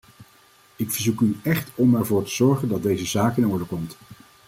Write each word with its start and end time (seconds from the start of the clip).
Ik 0.75 0.91
verzoek 0.91 1.19
u 1.21 1.39
echt 1.43 1.71
om 1.75 1.95
ervoor 1.95 2.23
te 2.23 2.31
zorgen 2.31 2.67
dat 2.69 2.83
deze 2.83 3.05
zaak 3.05 3.37
in 3.37 3.47
orde 3.47 3.65
komt! 3.65 3.97